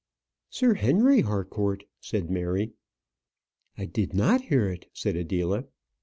"Sir 0.49 0.73
Henry 0.73 1.21
Harcourt," 1.21 1.83
said 1.99 2.31
Mary. 2.31 2.73
"I 3.77 3.85
did 3.85 4.15
not 4.15 4.41
hear 4.45 4.67
it," 4.67 4.87
said 4.93 5.15
Adela. 5.15 5.65